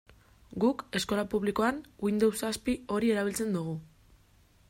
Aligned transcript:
Guk, 0.61 0.79
eskola 0.99 1.25
publikoan, 1.33 1.77
Windows 2.07 2.41
zazpi 2.47 2.77
hori 2.95 3.11
erabiltzen 3.17 3.55
dugu. 3.59 3.79